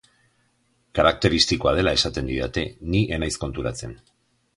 [0.99, 2.63] Karakteristikoa dela esaten didate,
[2.95, 3.95] ni ez naiz konturatzen.